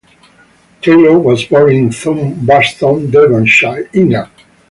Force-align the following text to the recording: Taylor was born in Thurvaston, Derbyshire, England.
Taylor 0.81 1.19
was 1.19 1.45
born 1.45 1.73
in 1.75 1.89
Thurvaston, 1.91 3.11
Derbyshire, 3.11 3.87
England. 3.93 4.31